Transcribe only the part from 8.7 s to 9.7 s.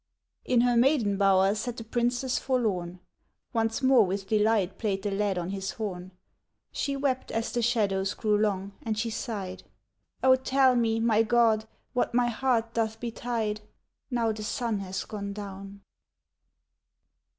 and she sighed: